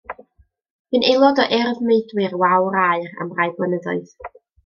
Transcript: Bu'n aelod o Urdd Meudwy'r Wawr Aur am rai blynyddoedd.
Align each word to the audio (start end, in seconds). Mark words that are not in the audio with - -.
Bu'n 0.93 1.03
aelod 1.09 1.41
o 1.43 1.45
Urdd 1.57 1.83
Meudwy'r 1.89 2.35
Wawr 2.43 2.79
Aur 2.85 3.07
am 3.25 3.35
rai 3.41 3.49
blynyddoedd. 3.59 4.19